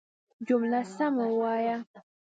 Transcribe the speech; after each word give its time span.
جمله 0.47 0.79
سمه 0.95 1.25
وايه! 1.39 1.77